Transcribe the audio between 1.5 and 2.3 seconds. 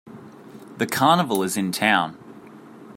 in town.